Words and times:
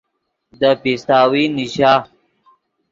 دے 0.59 0.69
پیستاوی 0.81 1.43
نیشا 1.55 1.91